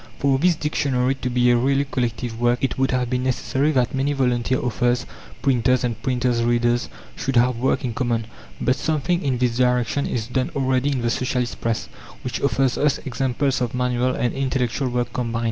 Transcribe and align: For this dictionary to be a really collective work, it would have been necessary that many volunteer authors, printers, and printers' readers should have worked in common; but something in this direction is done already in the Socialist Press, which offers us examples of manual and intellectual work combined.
For 0.17 0.39
this 0.39 0.55
dictionary 0.55 1.13
to 1.13 1.29
be 1.29 1.51
a 1.51 1.55
really 1.55 1.85
collective 1.85 2.41
work, 2.41 2.57
it 2.63 2.75
would 2.75 2.89
have 2.89 3.07
been 3.11 3.23
necessary 3.23 3.71
that 3.73 3.93
many 3.93 4.13
volunteer 4.13 4.59
authors, 4.59 5.05
printers, 5.43 5.83
and 5.83 6.01
printers' 6.01 6.41
readers 6.41 6.89
should 7.15 7.35
have 7.35 7.57
worked 7.57 7.83
in 7.83 7.93
common; 7.93 8.25
but 8.59 8.75
something 8.75 9.21
in 9.23 9.37
this 9.37 9.57
direction 9.57 10.07
is 10.07 10.25
done 10.25 10.49
already 10.55 10.91
in 10.91 11.03
the 11.03 11.11
Socialist 11.11 11.61
Press, 11.61 11.85
which 12.23 12.41
offers 12.41 12.79
us 12.79 12.97
examples 13.05 13.61
of 13.61 13.75
manual 13.75 14.15
and 14.15 14.33
intellectual 14.33 14.89
work 14.89 15.13
combined. 15.13 15.39